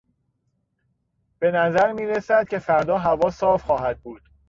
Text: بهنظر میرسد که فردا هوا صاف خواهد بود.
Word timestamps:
بهنظر 1.39 1.91
میرسد 1.91 2.47
که 2.47 2.59
فردا 2.59 2.97
هوا 2.97 3.29
صاف 3.29 3.63
خواهد 3.63 3.99
بود. 3.99 4.21